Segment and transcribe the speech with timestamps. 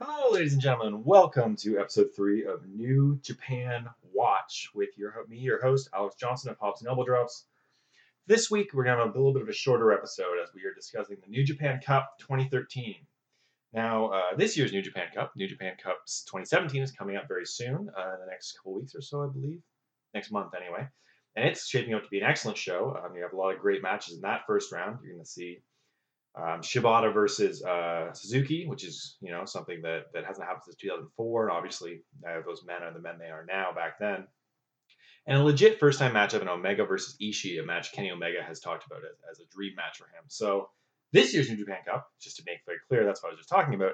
[0.00, 1.02] Hello, ladies and gentlemen.
[1.02, 6.52] Welcome to episode three of New Japan Watch with your me, your host Alex Johnson
[6.52, 7.46] of Hops and Elbow Drops.
[8.28, 10.64] This week we're going to have a little bit of a shorter episode as we
[10.66, 12.94] are discussing the New Japan Cup 2013.
[13.72, 17.44] Now, uh, this year's New Japan Cup, New Japan Cup 2017, is coming up very
[17.44, 19.62] soon, uh, in the next couple weeks or so, I believe,
[20.14, 20.86] next month anyway.
[21.34, 22.96] And it's shaping up to be an excellent show.
[23.04, 25.00] Um, you have a lot of great matches in that first round.
[25.02, 25.58] You're going to see
[26.36, 30.76] um, Shibata versus uh, Suzuki, which is you know something that that hasn't happened since
[30.76, 31.48] 2004.
[31.48, 33.72] And Obviously, uh, those men are the men they are now.
[33.74, 34.26] Back then,
[35.26, 38.60] and a legit first time matchup in Omega versus Ishii, a match Kenny Omega has
[38.60, 40.24] talked about as, as a dream match for him.
[40.28, 40.70] So
[41.12, 43.48] this year's New Japan Cup, just to make very clear, that's what I was just
[43.48, 43.92] talking about,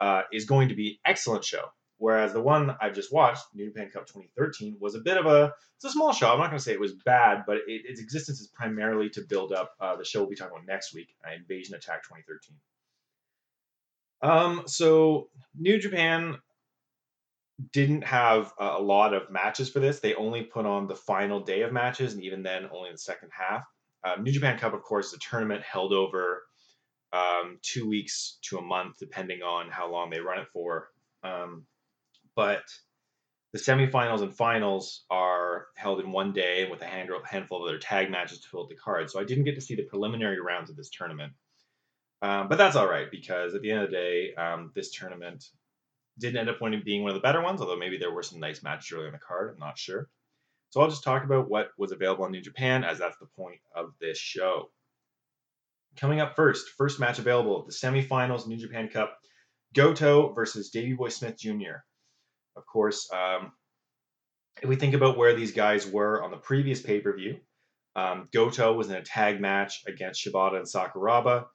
[0.00, 1.64] uh, is going to be excellent show.
[1.98, 5.52] Whereas the one I've just watched, New Japan Cup 2013, was a bit of a
[5.76, 6.32] it's a small show.
[6.32, 9.22] I'm not going to say it was bad, but it, its existence is primarily to
[9.28, 12.56] build up uh, the show we'll be talking about next week, uh, Invasion Attack 2013.
[14.22, 16.38] Um, so New Japan
[17.72, 20.00] didn't have a lot of matches for this.
[20.00, 22.98] They only put on the final day of matches, and even then, only in the
[22.98, 23.64] second half.
[24.02, 26.42] Um, New Japan Cup, of course, is a tournament held over
[27.12, 30.88] um, two weeks to a month, depending on how long they run it for.
[31.22, 31.66] Um,
[32.36, 32.62] but
[33.54, 37.78] the semifinals and finals are held in one day and with a handful of other
[37.78, 39.08] tag matches to fill the card.
[39.08, 41.32] So I didn't get to see the preliminary rounds of this tournament.
[42.20, 45.44] Um, but that's all right because at the end of the day, um, this tournament
[46.18, 48.40] didn't end up winning, being one of the better ones, although maybe there were some
[48.40, 49.50] nice matches early on the card.
[49.52, 50.08] I'm not sure.
[50.70, 53.60] So I'll just talk about what was available on New Japan as that's the point
[53.76, 54.70] of this show.
[55.96, 59.16] Coming up first, first match available, the semifinals New Japan Cup,
[59.74, 61.84] Goto versus Davey Boy Smith Jr
[62.56, 63.52] of course, um,
[64.62, 67.38] if we think about where these guys were on the previous pay per view,
[67.96, 71.46] um, Goto was in a tag match against Shibata and Sakuraba.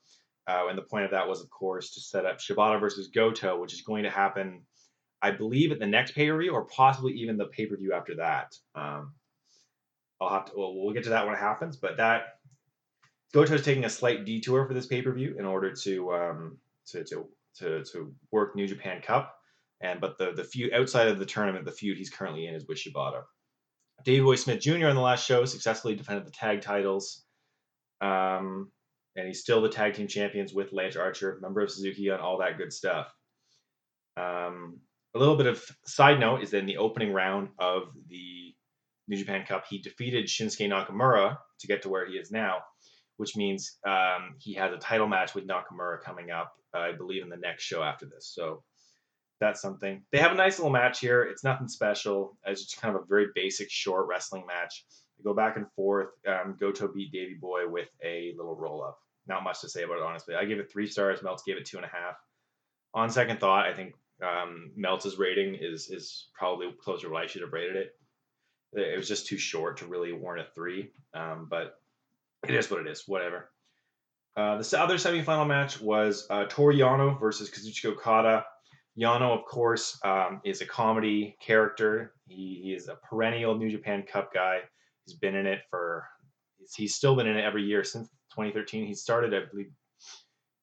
[0.48, 3.60] Uh, and the point of that was, of course, to set up Shibata versus Goto,
[3.60, 4.64] which is going to happen,
[5.22, 7.94] I believe, at the next pay per view or possibly even the pay per view
[7.94, 8.56] after that.
[8.74, 9.14] Um,
[10.20, 12.40] I'll have to, well, we'll get to that when it happens, but that
[13.34, 16.58] Goto is taking a slight detour for this pay per view in order to, um,
[16.88, 17.28] to, to,
[17.60, 19.39] to, to work New Japan Cup.
[19.82, 22.66] And but the the feud outside of the tournament, the feud he's currently in is
[22.68, 23.24] with Shibata.
[24.04, 24.88] Davey Boy Smith Jr.
[24.88, 27.24] on the last show successfully defended the tag titles.
[28.02, 28.72] Um,
[29.16, 32.38] and he's still the tag team champions with Lance Archer, member of Suzuki, on all
[32.40, 33.14] that good stuff.
[34.16, 34.80] Um,
[35.16, 38.54] a little bit of side note is that in the opening round of the
[39.08, 42.60] New Japan Cup, he defeated Shinsuke Nakamura to get to where he is now,
[43.18, 47.24] which means um, he has a title match with Nakamura coming up, uh, I believe,
[47.24, 48.32] in the next show after this.
[48.34, 48.64] So
[49.40, 50.04] that's something.
[50.12, 51.24] They have a nice little match here.
[51.24, 52.38] It's nothing special.
[52.46, 54.86] It's just kind of a very basic, short wrestling match.
[55.18, 56.10] They go back and forth.
[56.28, 59.00] Um, Goto beat Davey Boy with a little roll up.
[59.28, 60.36] Not much to say about it, honestly.
[60.36, 61.20] I gave it three stars.
[61.20, 62.16] Meltz gave it two and a half.
[62.94, 64.72] On second thought, I think um,
[65.18, 67.96] rating is is probably closer to what I should have rated it.
[68.74, 70.92] It was just too short to really warrant a three.
[71.14, 71.76] Um, but
[72.48, 73.04] it is what it is.
[73.08, 73.50] Whatever.
[74.36, 78.46] Uh, the other semifinal match was uh, Toru Yano versus Kazuchika Okada.
[79.00, 82.14] Yano, of course, um, is a comedy character.
[82.28, 84.60] He, he, is a perennial New Japan Cup guy.
[85.06, 86.06] He's been in it for,
[86.76, 88.86] he's still been in it every year since 2013.
[88.86, 89.72] He started, I believe,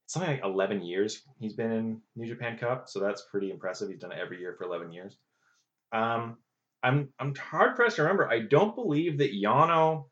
[0.06, 2.88] something like 11 years he's been in New Japan Cup.
[2.88, 3.88] So that's pretty impressive.
[3.88, 5.16] He's done it every year for 11 years.
[5.92, 6.36] Um,
[6.82, 8.28] I'm, I'm hard pressed to remember.
[8.28, 10.04] I don't believe that Yano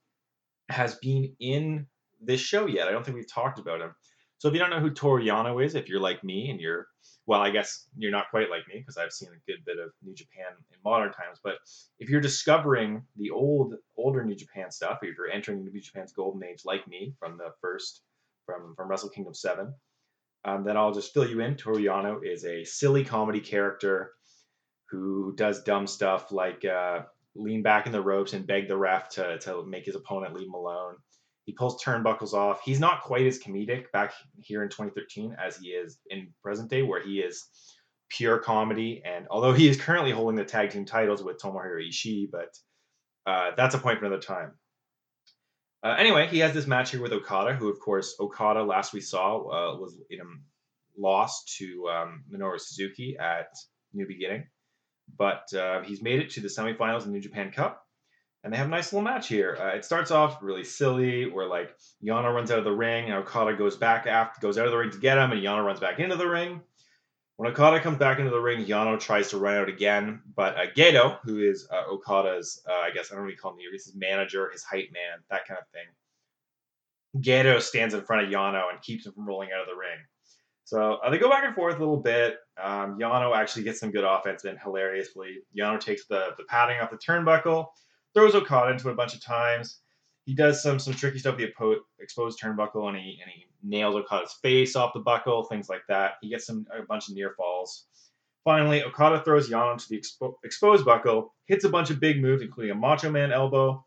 [0.70, 1.86] has been in
[2.20, 2.88] this show yet.
[2.88, 3.94] I don't think we've talked about him.
[4.44, 6.86] So if you don't know who Toru Yano is, if you're like me and you're
[7.24, 9.90] well, I guess you're not quite like me because I've seen a good bit of
[10.02, 11.38] New Japan in modern times.
[11.42, 11.54] But
[11.98, 16.44] if you're discovering the old, older New Japan stuff, if you're entering New Japan's golden
[16.44, 18.02] age like me from the first,
[18.44, 19.72] from from Wrestle Kingdom Seven,
[20.44, 21.56] um, then I'll just fill you in.
[21.56, 24.12] Toru Yano is a silly comedy character
[24.90, 27.04] who does dumb stuff like uh,
[27.34, 30.48] lean back in the ropes and beg the ref to to make his opponent leave
[30.48, 30.96] him alone.
[31.44, 32.62] He pulls turnbuckles off.
[32.64, 36.82] He's not quite as comedic back here in 2013 as he is in present day,
[36.82, 37.44] where he is
[38.08, 39.02] pure comedy.
[39.04, 42.56] And although he is currently holding the tag team titles with Tomohiro Ishii, but
[43.26, 44.52] uh, that's a point for another time.
[45.82, 49.02] Uh, anyway, he has this match here with Okada, who, of course, Okada last we
[49.02, 50.24] saw uh, was in a
[50.96, 53.48] lost to um, Minoru Suzuki at
[53.92, 54.46] New Beginning,
[55.18, 57.83] but uh, he's made it to the semifinals in the New Japan Cup
[58.44, 59.56] and they have a nice little match here.
[59.58, 61.74] Uh, it starts off really silly, where like
[62.04, 64.76] Yano runs out of the ring, and Okada goes back after goes out of the
[64.76, 66.60] ring to get him, and Yano runs back into the ring.
[67.36, 70.66] When Okada comes back into the ring, Yano tries to run out again, but uh,
[70.76, 73.58] Gedo, who is uh, Okada's, uh, I guess I don't know what you call him
[73.58, 77.22] here, he's his manager, his hype man, that kind of thing.
[77.22, 79.98] Gedo stands in front of Yano and keeps him from rolling out of the ring.
[80.64, 82.36] So uh, they go back and forth a little bit.
[82.62, 85.38] Um, Yano actually gets some good offense in hilariously.
[85.58, 87.68] Yano takes the, the padding off the turnbuckle,
[88.14, 89.80] throws Okada into it a bunch of times.
[90.24, 93.94] He does some some tricky stuff with the exposed turnbuckle, and he and he nails
[93.94, 96.12] Okada's face off the buckle, things like that.
[96.22, 97.86] He gets some a bunch of near falls.
[98.44, 102.42] Finally, Okada throws Yano to the expo- exposed buckle, hits a bunch of big moves,
[102.42, 103.84] including a Macho Man elbow.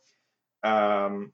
[0.64, 1.32] Um,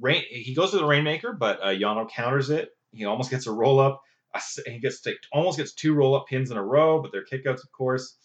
[0.00, 2.70] rain, he goes to the Rainmaker, but uh, Yano counters it.
[2.92, 4.02] He almost gets a roll up.
[4.66, 7.64] He gets to, almost gets two roll up pins in a row, but they're kickouts,
[7.64, 8.16] of course.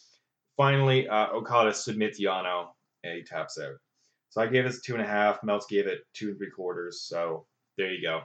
[0.58, 2.68] Finally, uh, Okada submits Yano
[3.04, 3.76] and he taps out.
[4.34, 5.42] So I gave this two and a half.
[5.42, 7.02] Meltz gave it two and three quarters.
[7.02, 7.46] So
[7.78, 8.22] there you go.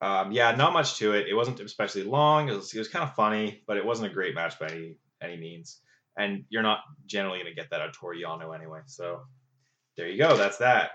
[0.00, 1.26] Um, yeah, not much to it.
[1.26, 2.48] It wasn't especially long.
[2.48, 4.94] It was, it was kind of funny, but it wasn't a great match by any
[5.20, 5.80] any means.
[6.16, 8.78] And you're not generally going to get that out of Toru Yano anyway.
[8.86, 9.22] So
[9.96, 10.36] there you go.
[10.36, 10.92] That's that.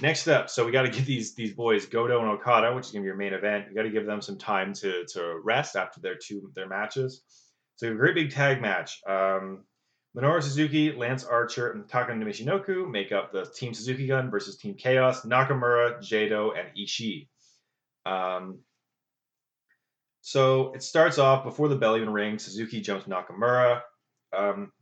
[0.00, 2.92] Next up, so we got to give these these boys Goto and Okada, which is
[2.92, 3.66] gonna be your main event.
[3.68, 7.22] You got to give them some time to to rest after their two their matches.
[7.76, 9.02] So a great big tag match.
[9.06, 9.64] Um,
[10.16, 14.74] Minoru Suzuki, Lance Archer, and Taka Michinoku make up the Team Suzuki Gun versus Team
[14.74, 17.26] Chaos, Nakamura, Jado, and Ishii.
[18.06, 18.60] Um,
[20.20, 22.44] so it starts off before the bell even rings.
[22.44, 23.80] Suzuki jumps Nakamura.
[24.36, 24.72] Um,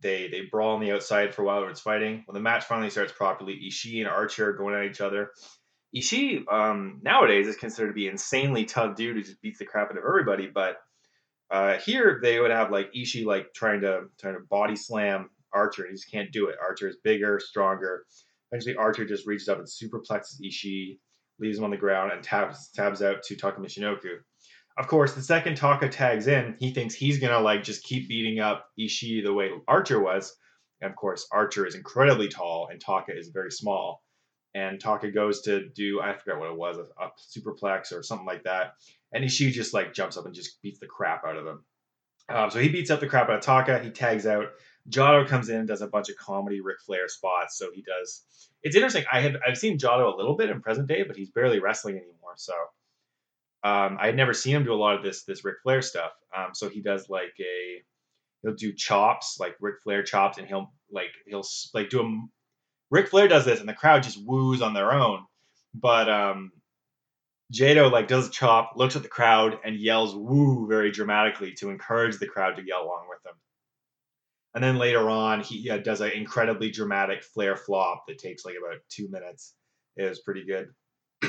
[0.00, 2.22] they they brawl on the outside for a while when it's fighting.
[2.24, 5.30] When the match finally starts properly, Ishii and Archer are going at each other.
[5.94, 9.90] Ishii um, nowadays is considered to be insanely tough dude who just beats the crap
[9.90, 10.46] out of everybody.
[10.46, 10.78] But
[11.50, 15.86] uh, here they would have like Ishii like trying to trying to body slam Archer,
[15.86, 16.56] he just can't do it.
[16.60, 18.06] Archer is bigger, stronger.
[18.50, 20.98] Eventually, Archer just reaches up and superplexes Ishii,
[21.38, 24.18] leaves him on the ground, and taps tabs out to Taka Michinoku.
[24.78, 28.40] Of course, the second Taka tags in, he thinks he's gonna like just keep beating
[28.40, 30.36] up Ishii the way Archer was.
[30.80, 34.02] And of course, Archer is incredibly tall and Taka is very small.
[34.54, 38.26] And Taka goes to do I forget what it was, a, a superplex or something
[38.26, 38.74] like that.
[39.12, 41.64] And Ishii just like jumps up and just beats the crap out of him.
[42.28, 43.80] Um, so he beats up the crap out of Taka.
[43.80, 44.46] He tags out.
[44.88, 47.58] Jado comes in and does a bunch of comedy Ric Flair spots.
[47.58, 48.24] So he does.
[48.62, 49.04] It's interesting.
[49.12, 51.96] I have I've seen Jado a little bit in present day, but he's barely wrestling
[51.96, 52.34] anymore.
[52.36, 52.54] So
[53.62, 56.12] um, I had never seen him do a lot of this this Ric Flair stuff.
[56.36, 57.82] Um, so he does like a
[58.42, 61.44] he'll do chops like Ric Flair chops, and he'll like he'll
[61.74, 62.26] like do a
[62.90, 65.24] Ric Flair does this, and the crowd just woos on their own.
[65.74, 66.52] But um,
[67.52, 71.70] Jado like does a chop, looks at the crowd, and yells "woo" very dramatically to
[71.70, 73.38] encourage the crowd to yell along with him.
[74.54, 78.56] And then later on, he yeah, does an incredibly dramatic Flair flop that takes like
[78.56, 79.54] about two minutes.
[79.96, 80.68] It was pretty good.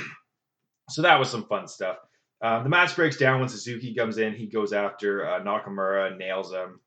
[0.90, 1.98] so that was some fun stuff.
[2.42, 4.34] Um, the match breaks down when Suzuki comes in.
[4.34, 6.80] He goes after uh, Nakamura, nails him.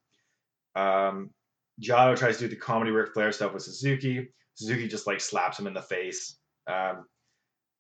[0.75, 1.31] Um,
[1.81, 4.33] Jado tries to do the comedy Ric Flair stuff with Suzuki.
[4.55, 6.37] Suzuki just like slaps him in the face.
[6.67, 7.07] Um,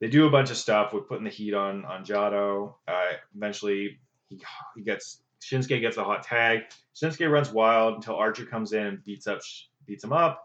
[0.00, 2.74] they do a bunch of stuff with putting the heat on on Jado.
[2.86, 3.98] Uh, eventually,
[4.28, 4.40] he,
[4.76, 6.62] he gets Shinsuke gets a hot tag.
[6.94, 9.40] Shinsuke runs wild until Archer comes in and beats up
[9.86, 10.44] beats him up.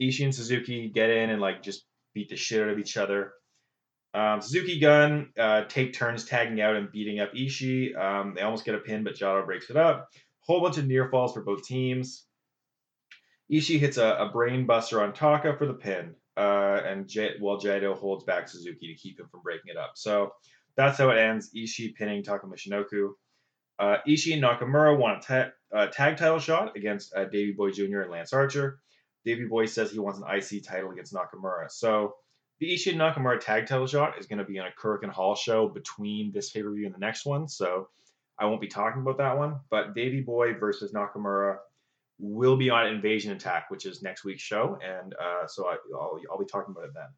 [0.00, 3.32] Ishii and Suzuki get in and like just beat the shit out of each other.
[4.12, 7.96] Um, Suzuki Gun uh, take turns tagging out and beating up Ishii.
[7.96, 10.10] Um, they almost get a pin, but Jado breaks it up.
[10.40, 12.26] Whole bunch of near falls for both teams.
[13.52, 17.60] Ishii hits a, a brain buster on Taka for the pin, uh, and J- while
[17.60, 19.92] Jado holds back Suzuki to keep him from breaking it up.
[19.94, 20.32] So
[20.76, 21.50] that's how it ends.
[21.54, 23.10] Ishii pinning Taka Michinoku.
[23.78, 27.70] Uh, Ishii and Nakamura want a ta- uh, tag title shot against uh, Davey Boy
[27.70, 28.00] Jr.
[28.02, 28.78] and Lance Archer.
[29.24, 31.70] Davey Boy says he wants an IC title against Nakamura.
[31.70, 32.14] So
[32.60, 35.34] the Ishii and Nakamura tag title shot is going to be on a Korakuen Hall
[35.34, 37.88] show between this pay per view and the next one, so
[38.38, 39.56] I won't be talking about that one.
[39.70, 41.58] But Davey Boy versus Nakamura
[42.24, 46.20] will be on Invasion Attack, which is next week's show, and uh, so I, will
[46.30, 47.08] I'll be talking about it then.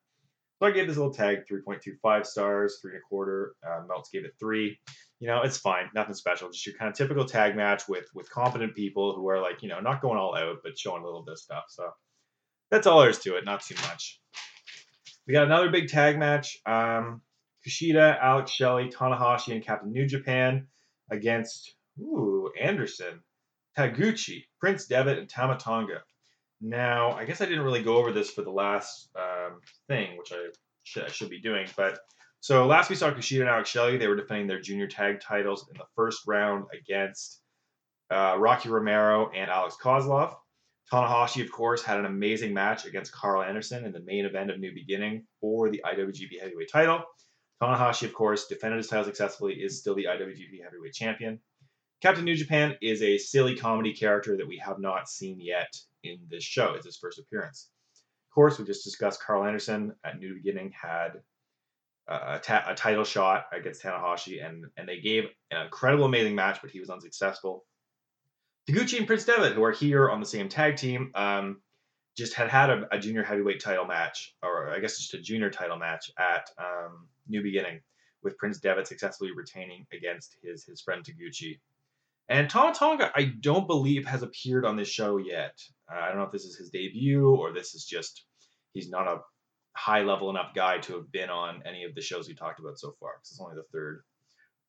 [0.59, 3.55] So I gave this little tag 3.25 stars, three and a quarter.
[3.67, 4.79] Uh, Meltz gave it three.
[5.21, 6.51] You know, it's fine, nothing special.
[6.51, 9.69] Just your kind of typical tag match with with competent people who are like, you
[9.69, 11.65] know, not going all out, but showing a little bit stuff.
[11.69, 11.91] So
[12.71, 13.45] that's all there is to it.
[13.45, 14.21] Not too much.
[15.27, 16.59] We got another big tag match.
[16.67, 17.23] Um,
[17.67, 20.69] Kushida, Alex Shelley, Tanahashi, and Captain New Japan
[21.11, 23.21] against ooh Anderson,
[23.77, 26.03] Taguchi, Prince Devitt, and Tama Tonga.
[26.61, 30.33] Now, I guess I didn't really go over this for the last um, thing, which
[30.33, 30.49] I
[30.85, 31.67] should, I should be doing.
[31.77, 31.99] But
[32.41, 33.99] so last we saw Kushida and Alex Shelley.
[33.99, 37.43] They were defending their junior tag titles in the first round against
[38.11, 40.35] uh, Rocky Romero and Alex Koslov.
[40.93, 44.61] Tanahashi, of course, had an amazing match against Karl Anderson in the main event of
[44.61, 47.03] New Beginning for the IWGP Heavyweight title.
[47.61, 51.41] Tanahashi, of course, defended his title successfully, is still the IWGP Heavyweight Champion.
[52.03, 56.19] Captain New Japan is a silly comedy character that we have not seen yet in
[56.31, 56.75] this show.
[56.75, 57.71] It's his first appearance.
[58.31, 61.23] Of course, we just discussed Karl Anderson at New Beginning had
[62.07, 66.59] a, ta- a title shot against Tanahashi, and and they gave an incredible, amazing match,
[66.61, 67.65] but he was unsuccessful.
[68.69, 71.63] Taguchi and Prince Devitt, who are here on the same tag team, um,
[72.17, 75.51] just had had a, a, junior heavyweight title match, or I guess just a junior
[75.51, 77.81] title match at um, New Beginning,
[78.23, 81.59] with Prince Devitt successfully retaining against his his friend Taguchi.
[82.29, 85.57] And Tama Tonga, I don't believe has appeared on this show yet.
[85.91, 88.25] Uh, I don't know if this is his debut or this is just
[88.73, 89.21] he's not a
[89.77, 92.79] high level enough guy to have been on any of the shows we talked about
[92.79, 93.13] so far.
[93.17, 94.03] Because it's only the third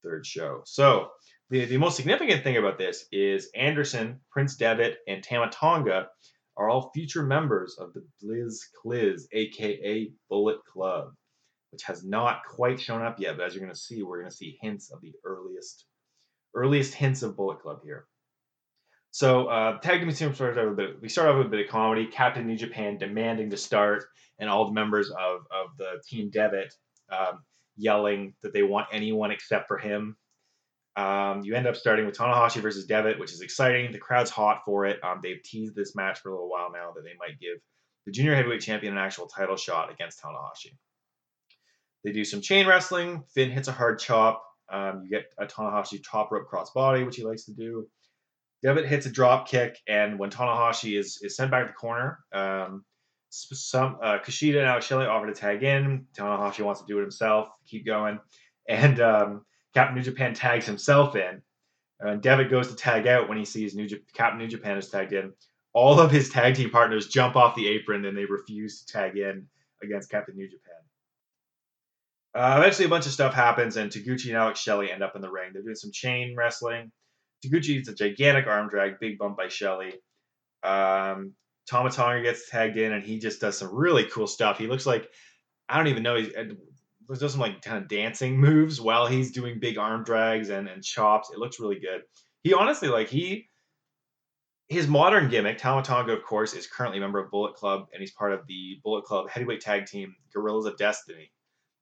[0.03, 0.61] third show.
[0.65, 1.09] So
[1.49, 6.07] the, the most significant thing about this is Anderson, Prince Devitt, and Tama Tonga
[6.57, 11.13] are all future members of the Biz Cliz, aka Bullet Club,
[11.71, 13.37] which has not quite shown up yet.
[13.37, 15.85] But as you're going to see, we're going to see hints of the earliest
[16.53, 18.05] earliest hints of Bullet Club here.
[19.11, 20.33] So uh, tag team
[20.75, 21.01] bit.
[21.01, 22.05] We start off with a bit of comedy.
[22.05, 24.05] Captain New Japan demanding to start,
[24.37, 26.73] and all the members of of the team Devitt
[27.11, 27.43] um,
[27.77, 30.17] yelling that they want anyone except for him.
[30.95, 33.91] Um, you end up starting with Tanahashi versus Devitt, which is exciting.
[33.91, 35.03] The crowd's hot for it.
[35.03, 37.57] Um, they've teased this match for a little while now that they might give
[38.05, 40.75] the junior heavyweight champion an actual title shot against Tanahashi.
[42.03, 43.23] They do some chain wrestling.
[43.33, 44.43] Finn hits a hard chop.
[44.69, 47.87] Um, you get a Tanahashi top rope crossbody, which he likes to do.
[48.63, 52.19] Devitt hits a drop kick, and when Tanahashi is, is sent back to the corner,
[52.33, 52.83] um,
[53.29, 56.07] some uh, Kushida and Alex Shelley offer to tag in.
[56.17, 57.49] Tanahashi wants to do it himself.
[57.67, 58.19] Keep going,
[58.69, 61.41] and um, Captain New Japan tags himself in.
[61.99, 64.89] And Devitt goes to tag out when he sees New J- Captain New Japan is
[64.89, 65.33] tagged in.
[65.73, 69.17] All of his tag team partners jump off the apron and they refuse to tag
[69.17, 69.47] in
[69.83, 70.66] against Captain New Japan.
[72.37, 75.23] Uh, eventually, a bunch of stuff happens, and Taguchi and Alex Shelley end up in
[75.23, 75.49] the ring.
[75.53, 76.91] They're doing some chain wrestling.
[77.43, 79.93] Taguchi is a gigantic arm drag, big bump by Shelley.
[80.61, 81.33] Um,
[81.67, 84.59] Tonga gets tagged in, and he just does some really cool stuff.
[84.59, 85.09] He looks like
[85.67, 86.15] I don't even know.
[86.15, 86.31] He
[87.09, 90.83] does some like kind of dancing moves while he's doing big arm drags and, and
[90.83, 91.31] chops.
[91.31, 92.01] It looks really good.
[92.43, 93.47] He honestly like he
[94.67, 97.99] his modern gimmick, Tama Tonga, of course, is currently a member of Bullet Club, and
[97.99, 101.31] he's part of the Bullet Club heavyweight tag team, Guerrillas of Destiny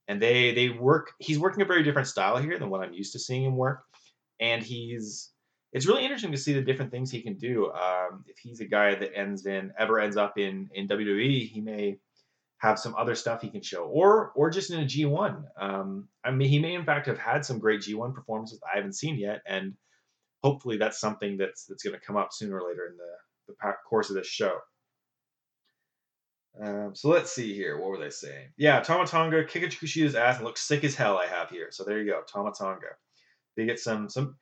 [0.08, 1.14] and they they work.
[1.20, 3.84] He's working a very different style here than what I'm used to seeing him work,
[4.40, 5.32] and he's
[5.74, 7.72] it's really interesting to see the different things he can do.
[7.72, 11.62] Um, if he's a guy that ends in ever ends up in in WWE, he
[11.62, 11.98] may
[12.60, 15.44] have some other stuff he can show, or or just in a G1.
[15.60, 18.94] Um, I mean, he may in fact have had some great G1 performances I haven't
[18.94, 19.74] seen yet, and
[20.44, 23.74] hopefully that's something that's that's going to come up sooner or later in the the
[23.90, 24.58] course of this show.
[26.62, 27.78] Um, so let's see here.
[27.78, 28.50] What were they saying?
[28.58, 31.18] Yeah, Tama Tonga kicking Kushida's ass and looks sick as hell.
[31.18, 31.68] I have here.
[31.72, 32.88] So there you go, Tama Tonga.
[33.58, 34.38] They get some some.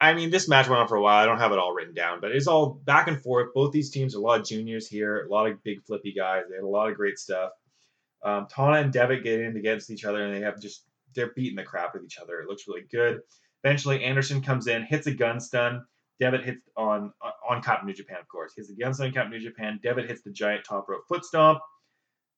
[0.00, 1.22] I mean, this match went on for a while.
[1.22, 3.54] I don't have it all written down, but it's all back and forth.
[3.54, 6.42] Both these teams, a lot of juniors here, a lot of big flippy guys.
[6.48, 7.52] They had a lot of great stuff.
[8.24, 10.84] Um, Tana and Devitt get in against each other, and they have just
[11.14, 12.40] they're beating the crap with each other.
[12.40, 13.20] It looks really good.
[13.62, 15.86] Eventually, Anderson comes in, hits a gun stun.
[16.20, 17.12] Devitt hits on
[17.48, 18.54] on Captain New Japan, of course.
[18.56, 19.80] The gun stun Captain New Japan.
[19.82, 21.58] Devitt hits the giant top rope foot stomp.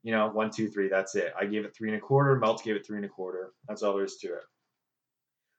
[0.02, 0.88] You know, one, two, three.
[0.88, 1.32] That's it.
[1.38, 2.38] I gave it three and a quarter.
[2.40, 3.52] Meltz gave it three and a quarter.
[3.68, 4.42] That's all there is to it.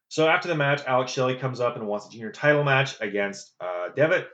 [0.09, 3.53] So after the match, Alex Shelley comes up and wants a junior title match against
[3.59, 4.27] uh, Devitt.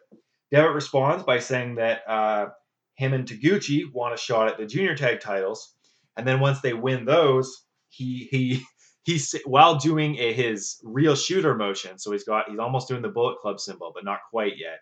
[0.52, 2.48] Devitt responds by saying that uh,
[2.96, 5.74] him and Taguchi want a shot at the junior tag titles,
[6.16, 8.64] and then once they win those, he he
[9.04, 12.00] he's while doing a, his real shooter motion.
[12.00, 14.80] So he's got he's almost doing the Bullet Club symbol, but not quite yet.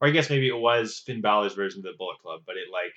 [0.00, 2.68] Or I guess maybe it was Finn Balor's version of the Bullet Club, but it
[2.72, 2.94] like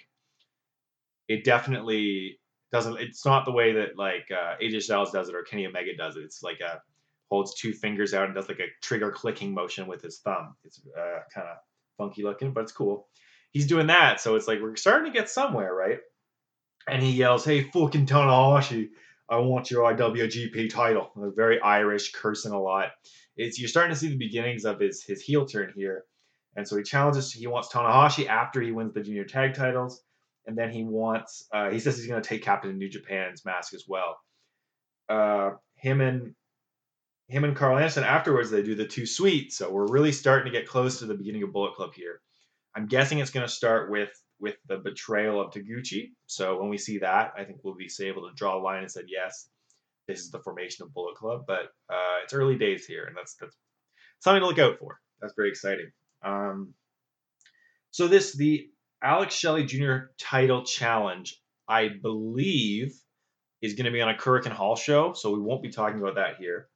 [1.28, 2.40] it definitely
[2.72, 3.00] doesn't.
[3.00, 6.16] It's not the way that like uh, AJ Styles does it or Kenny Omega does
[6.16, 6.24] it.
[6.24, 6.82] It's like a
[7.30, 10.56] holds two fingers out and does like a trigger clicking motion with his thumb.
[10.66, 11.58] It's uh, kind of
[11.98, 13.08] funky looking, but it's cool.
[13.52, 16.00] He's doing that, so it's like we're starting to get somewhere, right?
[16.88, 18.90] And he yells, "Hey, fucking Tanahashi,
[19.30, 22.92] I want your IWGP title." Very Irish, cursing a lot.
[23.38, 26.06] It's you're starting to see the beginnings of his his heel turn here,
[26.56, 27.32] and so he challenges.
[27.32, 30.02] He wants Tanahashi after he wins the junior tag titles,
[30.46, 31.48] and then he wants.
[31.54, 34.18] Uh, he says he's going to take Captain New Japan's mask as well.
[35.08, 36.36] Uh, him and
[37.28, 39.54] him and Karl Anderson afterwards they do the Too Sweet.
[39.54, 42.22] So we're really starting to get close to the beginning of Bullet Club here.
[42.76, 44.10] I'm guessing it's going to start with
[44.40, 46.12] with the betrayal of Taguchi.
[46.28, 48.92] So when we see that, I think we'll be able to draw a line and
[48.92, 49.50] said yes,
[50.08, 51.44] this is the formation of Bullet Club.
[51.48, 53.56] But uh, it's early days here, and that's that's
[54.20, 55.00] something to look out for.
[55.22, 55.92] That's very exciting.
[56.24, 56.74] Um,
[57.92, 58.70] so this the
[59.04, 60.12] Alex Shelley Jr.
[60.20, 62.94] title challenge, I believe,
[63.62, 65.14] is going to be on a Korakuen Hall show.
[65.14, 66.70] So we won't be talking about that here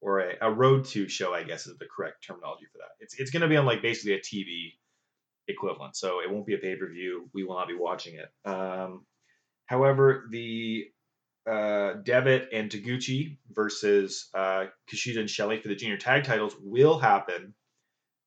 [0.00, 2.90] or a, a road to show, I guess is the correct terminology for that.
[3.00, 4.74] It's it's going to be on like basically a TV
[5.48, 7.28] equivalent, so it won't be a pay per view.
[7.34, 8.28] We will not be watching it.
[8.48, 9.06] Um,
[9.66, 10.86] however, the
[11.48, 16.98] uh, Devitt and Taguchi versus uh, Kushida and Shelley for the junior tag titles will
[16.98, 17.54] happen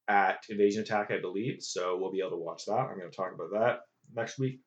[0.07, 1.61] at Invasion Attack, I believe.
[1.61, 2.73] So we'll be able to watch that.
[2.73, 3.79] I'm going to talk about that
[4.13, 4.59] next week.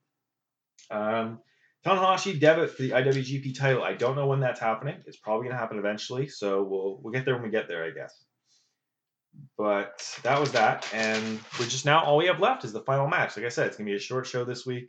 [0.90, 1.40] Um,
[1.84, 3.82] Tanahashi Devitt for the IWGP title.
[3.82, 5.02] I don't know when that's happening.
[5.06, 6.28] It's probably going to happen eventually.
[6.28, 8.24] So we'll we'll get there when we get there, I guess.
[9.56, 13.06] But that was that, and we're just now all we have left is the final
[13.06, 13.36] match.
[13.36, 14.88] Like I said, it's to be a short show this week.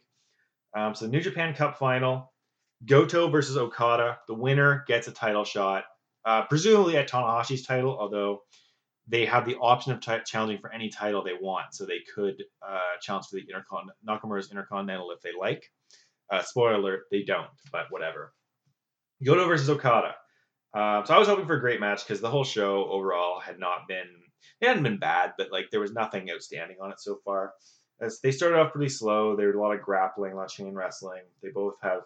[0.76, 2.32] Um, so New Japan Cup final.
[2.86, 4.18] Goto versus Okada.
[4.28, 5.86] The winner gets a title shot,
[6.26, 8.42] uh, presumably at Tanahashi's title, although
[9.08, 11.74] they have the option of t- challenging for any title they want.
[11.74, 15.64] So they could uh, challenge for the Intercon- Nakamura's Intercontinental if they like.
[16.32, 18.34] Uh, spoiler alert, they don't, but whatever.
[19.24, 20.16] Goto versus Okada.
[20.76, 23.60] Uh, so I was hoping for a great match because the whole show overall had
[23.60, 24.08] not been,
[24.62, 27.54] it hadn't been bad, but like there was nothing outstanding on it so far.
[28.02, 30.52] As they started off pretty slow, there was a lot of grappling, a lot of
[30.52, 31.22] chain wrestling.
[31.42, 32.02] They both have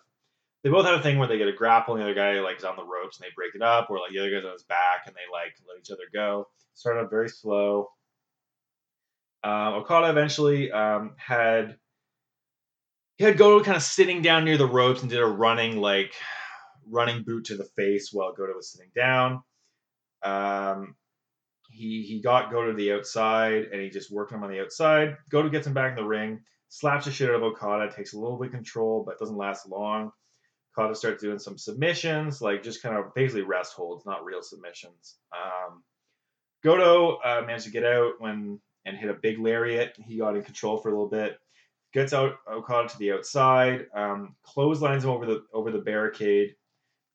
[0.64, 2.58] they both have a thing where they get a grapple and the other guy like
[2.58, 4.52] is on the ropes and they break it up, or like the other guy's on
[4.52, 6.48] his back and they like let each other go.
[6.74, 7.90] Started off very slow.
[9.44, 11.78] Uh, Okada eventually um, had
[13.18, 16.14] he had Goto kind of sitting down near the ropes and did a running like
[16.90, 19.42] running boot to the face while Goto was sitting down.
[20.24, 20.96] Um,
[21.80, 25.16] he he got Goto to the outside and he just worked him on the outside.
[25.30, 28.20] Goto gets him back in the ring, slaps the shit out of Okada, takes a
[28.20, 30.12] little bit of control, but doesn't last long.
[30.78, 35.16] Okada starts doing some submissions, like just kind of basically rest holds, not real submissions.
[35.34, 35.84] Um,
[36.64, 39.96] Goto uh, managed to get out when and hit a big lariat.
[40.06, 41.40] He got in control for a little bit.
[41.94, 46.56] Gets out Okada to the outside, um, clotheslines him over the over the barricade,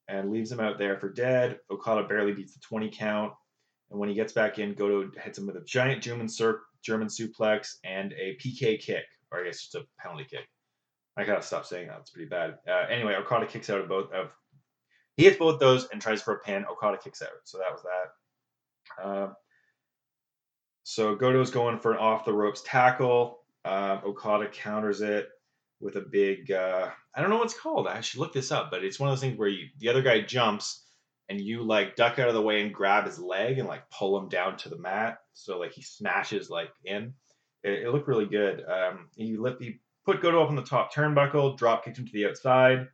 [0.08, 1.58] and leaves him out there for dead.
[1.70, 3.34] Okada barely beats the 20 count,
[3.90, 7.08] and when he gets back in, Goto hits him with a giant German, sur- German
[7.08, 10.48] suplex and a PK kick, or I guess just a penalty kick.
[11.16, 12.58] I gotta stop saying that; it's pretty bad.
[12.68, 14.30] Uh, anyway, Okada kicks out of both of.
[15.16, 16.64] He hits both those and tries for a pin.
[16.68, 19.06] Okada kicks out, so that was that.
[19.06, 19.36] Um,
[20.82, 23.40] so Goto's going for an off the ropes tackle.
[23.64, 25.28] Um, Okada counters it
[25.80, 26.50] with a big.
[26.50, 27.86] Uh, I don't know what it's called.
[27.86, 30.02] I should look this up, but it's one of those things where you the other
[30.02, 30.82] guy jumps
[31.28, 34.18] and you like duck out of the way and grab his leg and like pull
[34.18, 35.18] him down to the mat.
[35.32, 37.14] So like he smashes like in.
[37.62, 38.64] It, it looked really good.
[38.68, 42.12] Um, he lift he put Goto up on the top turnbuckle, drop kicked him to
[42.12, 42.88] the outside.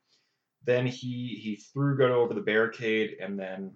[0.65, 3.73] Then he he threw Goto over the barricade and then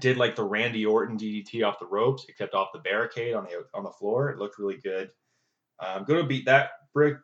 [0.00, 3.64] did like the Randy Orton DDT off the ropes, except off the barricade on the
[3.74, 4.30] on the floor.
[4.30, 5.10] It looked really good.
[5.80, 6.70] Um, Goto beat that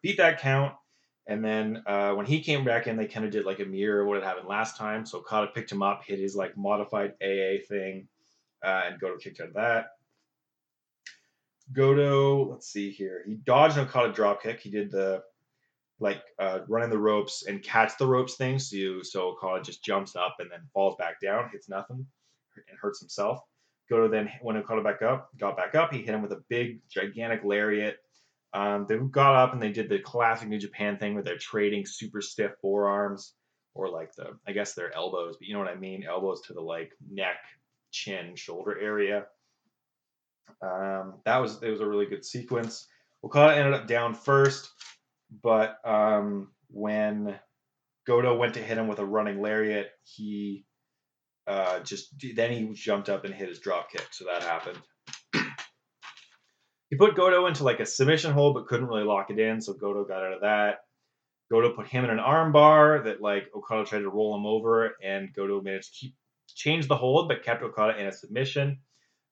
[0.03, 0.75] beat that count,
[1.31, 4.01] and then uh, when he came back in, they kind of did like a mirror
[4.01, 5.07] of what had happened last time.
[5.07, 8.09] So Okada picked him up, hit his like modified AA thing,
[8.65, 9.93] uh, and Goto kicked out of that.
[11.73, 13.23] Goto, let's see here.
[13.25, 14.59] He dodged an Okada dropkick.
[14.59, 15.23] He did the
[16.01, 18.59] like uh, running the ropes and catch the ropes thing.
[18.59, 22.05] So you, so Okada just jumps up and then falls back down, hits nothing,
[22.57, 23.39] and hurts himself.
[23.89, 25.93] Goto then when Okada back up, got back up.
[25.93, 27.99] He hit him with a big, gigantic lariat.
[28.53, 31.87] Um, they got up and they did the classic New Japan thing where they're trading
[31.87, 33.35] super stiff forearms
[33.75, 36.05] or like the, I guess they're elbows, but you know what I mean?
[36.05, 37.37] Elbows to the like neck,
[37.93, 39.27] chin, shoulder area.
[40.63, 42.89] Um, that was it was a really good sequence.
[43.25, 44.71] Okada ended up down first,
[45.43, 47.39] but um, when
[48.07, 50.65] Goto went to hit him with a running lariat, he
[51.47, 54.79] uh, just then he jumped up and hit his drop kick, so that happened.
[56.91, 59.73] He put Goto into like a submission hold, but couldn't really lock it in, so
[59.73, 60.81] Goto got out of that.
[61.51, 65.33] Goto put him in an armbar that like Okada tried to roll him over, and
[65.33, 66.15] Goto managed to keep
[66.55, 68.81] change the hold, but kept Okada in a submission.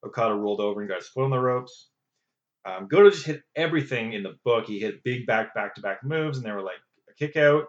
[0.04, 1.88] Okada rolled over and got his foot on the ropes.
[2.64, 4.66] Um, Goto just hit everything in the book.
[4.66, 6.76] He hit big back back to back moves, and they were like
[7.10, 7.64] a kick out.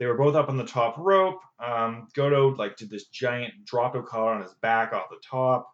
[0.00, 1.40] They were both up on the top rope.
[1.64, 5.68] Um, Goto like did this giant drop Okada on his back off the top.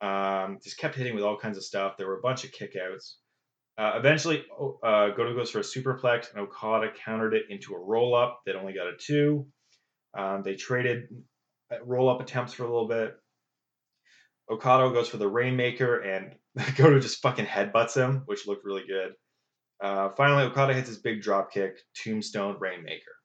[0.00, 1.96] Um, just kept hitting with all kinds of stuff.
[1.96, 3.14] There were a bunch of kickouts.
[3.76, 4.44] Uh, eventually,
[4.82, 8.56] uh, Goto goes for a superplex, and Okada countered it into a roll up that
[8.56, 9.46] only got a two.
[10.16, 11.08] Um, they traded
[11.84, 13.14] roll up attempts for a little bit.
[14.50, 16.34] Okada goes for the Rainmaker, and
[16.76, 19.12] Goto just fucking headbutts him, which looked really good.
[19.80, 23.17] Uh, finally, Okada hits his big drop kick, Tombstone Rainmaker.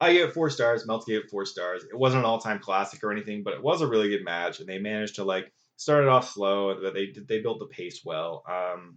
[0.00, 0.86] I gave it four stars.
[0.86, 1.84] Meltz gave it four stars.
[1.84, 4.68] It wasn't an all-time classic or anything, but it was a really good match, and
[4.68, 6.74] they managed to like start it off slow.
[6.80, 8.42] But they they built the pace well.
[8.48, 8.96] Um,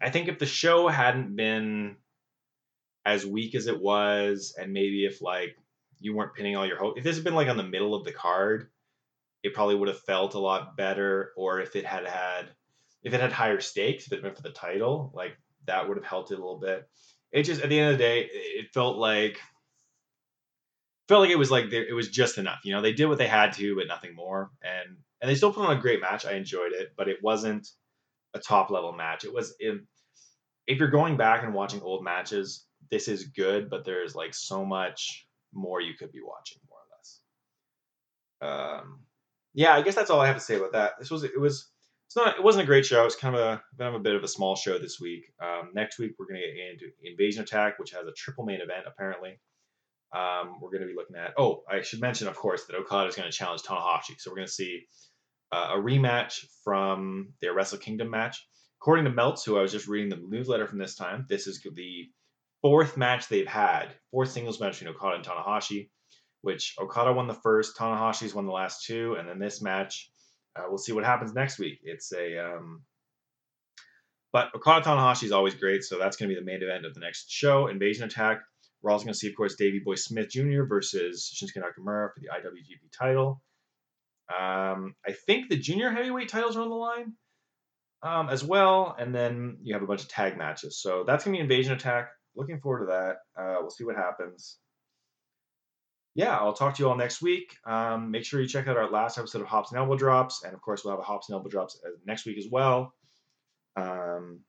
[0.00, 1.96] I think if the show hadn't been
[3.04, 5.56] as weak as it was, and maybe if like
[5.98, 8.04] you weren't pinning all your hope, if this had been like on the middle of
[8.04, 8.70] the card,
[9.42, 11.32] it probably would have felt a lot better.
[11.36, 12.50] Or if it had had
[13.02, 16.06] if it had higher stakes, if it went for the title, like that would have
[16.06, 16.88] helped it a little bit.
[17.32, 19.40] It just at the end of the day, it felt like
[21.10, 22.60] felt like it was like it was just enough.
[22.62, 24.52] You know, they did what they had to, but nothing more.
[24.62, 26.24] And and they still put on a great match.
[26.24, 27.68] I enjoyed it, but it wasn't
[28.32, 29.24] a top level match.
[29.24, 29.88] It was in,
[30.68, 34.64] if you're going back and watching old matches, this is good, but there's like so
[34.64, 38.80] much more you could be watching, more or less.
[38.80, 39.00] Um,
[39.52, 40.92] yeah, I guess that's all I have to say about that.
[41.00, 41.72] This was it was
[42.06, 43.04] it's not it wasn't a great show.
[43.04, 45.24] It's kind of a kind of a bit of a small show this week.
[45.42, 48.84] Um, next week we're gonna get into Invasion Attack, which has a triple main event
[48.86, 49.40] apparently.
[50.14, 51.34] Um, we're going to be looking at.
[51.38, 54.18] Oh, I should mention, of course, that Okada is going to challenge Tanahashi.
[54.18, 54.86] So we're going to see
[55.52, 58.46] uh, a rematch from their Wrestle Kingdom match.
[58.80, 61.60] According to Meltz, who I was just reading the newsletter from this time, this is
[61.74, 62.08] the
[62.62, 65.90] fourth match they've had, fourth singles match between Okada and Tanahashi,
[66.42, 70.10] which Okada won the first, Tanahashi's won the last two, and then this match,
[70.56, 71.80] uh, we'll see what happens next week.
[71.82, 72.82] It's a, um,
[74.32, 76.94] but Okada Tanahashi is always great, so that's going to be the main event of
[76.94, 78.40] the next show, Invasion Attack.
[78.82, 80.62] We're also going to see, of course, Davey Boy Smith Jr.
[80.64, 83.42] versus Shinsuke Nakamura for the IWGP title.
[84.30, 87.14] Um, I think the junior heavyweight titles are on the line
[88.02, 90.80] um, as well, and then you have a bunch of tag matches.
[90.80, 92.10] So that's going to be Invasion Attack.
[92.36, 93.16] Looking forward to that.
[93.40, 94.58] Uh, we'll see what happens.
[96.14, 97.54] Yeah, I'll talk to you all next week.
[97.64, 100.54] Um, make sure you check out our last episode of Hops and Elbow Drops, and
[100.54, 102.94] of course, we'll have a Hops and Elbow Drops uh, next week as well.
[103.76, 104.40] Um,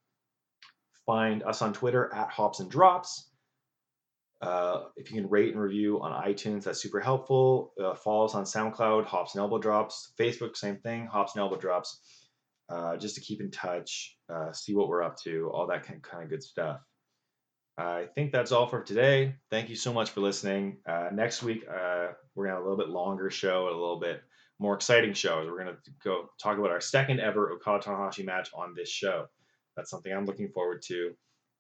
[1.06, 3.31] find us on Twitter at Hops and Drops.
[4.42, 7.74] Uh, if you can rate and review on iTunes, that's super helpful.
[7.82, 10.14] Uh, follow us on SoundCloud, Hops and Elbow Drops.
[10.20, 12.00] Facebook, same thing, Hops and Elbow Drops.
[12.68, 16.02] Uh, just to keep in touch, uh, see what we're up to, all that kind,
[16.02, 16.80] kind of good stuff.
[17.78, 19.36] I think that's all for today.
[19.50, 20.78] Thank you so much for listening.
[20.88, 24.00] Uh, next week, uh, we're going to have a little bit longer show, a little
[24.00, 24.22] bit
[24.60, 25.44] more exciting show.
[25.46, 29.26] We're going to go talk about our second ever Okada Tanahashi match on this show.
[29.76, 31.12] That's something I'm looking forward to.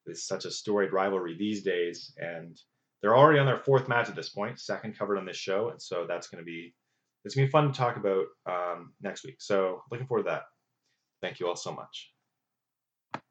[0.05, 2.59] It's such a storied rivalry these days, and
[3.01, 5.81] they're already on their fourth match at this point, second covered on this show, and
[5.81, 6.73] so that's going to be
[7.23, 9.35] it's going to be fun to talk about um, next week.
[9.39, 10.43] So looking forward to that.
[11.21, 12.10] Thank you all so much.